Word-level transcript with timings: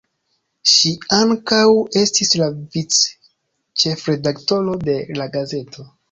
Ŝi 0.69 0.91
ankaŭ 1.17 1.59
estis 1.99 2.31
la 2.43 2.47
vic-ĉefredaktoro 2.77 4.73
de 4.89 4.97
la 5.21 5.29
gazeto. 5.37 5.87